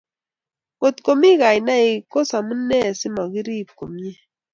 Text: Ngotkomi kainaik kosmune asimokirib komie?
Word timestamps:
Ngotkomi 0.77 1.29
kainaik 1.41 2.01
kosmune 2.13 2.77
asimokirib 2.89 3.67
komie? 3.79 4.13